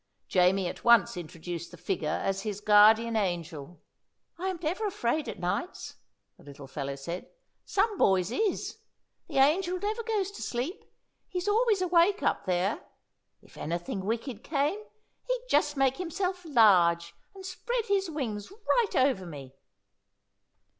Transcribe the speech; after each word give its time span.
Jamie 0.27 0.65
at 0.67 0.83
once 0.83 1.15
introduced 1.15 1.69
the 1.69 1.77
figure 1.77 2.09
as 2.09 2.41
his 2.41 2.59
guardian 2.59 3.15
angel. 3.15 3.83
"I 4.39 4.47
am 4.47 4.57
never 4.63 4.87
afraid 4.87 5.29
at 5.29 5.37
nights," 5.37 5.97
the 6.37 6.43
little 6.43 6.65
fellow 6.65 6.95
said. 6.95 7.29
"Some 7.65 7.99
boys 7.99 8.31
is. 8.31 8.79
The 9.27 9.35
angel 9.37 9.77
never 9.77 10.01
goes 10.01 10.31
to 10.31 10.41
sleep; 10.41 10.85
he's 11.29 11.47
always 11.47 11.83
awake 11.83 12.23
up 12.23 12.45
there. 12.47 12.83
If 13.43 13.57
anything 13.57 13.99
wicked 14.03 14.43
came, 14.43 14.83
he'd 15.27 15.45
just 15.47 15.77
make 15.77 15.97
himself 15.97 16.43
large 16.45 17.13
and 17.35 17.45
spread 17.45 17.85
his 17.85 18.09
wings 18.09 18.49
right 18.51 18.95
over 18.95 19.27
me." 19.27 19.53